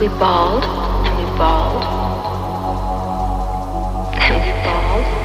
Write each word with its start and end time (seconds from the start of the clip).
We 0.00 0.08
bawled, 0.08 0.64
and 0.64 1.18
we 1.18 1.24
bawled, 1.36 1.84
and 4.16 4.42
we 4.42 4.52
bawled. 4.64 5.19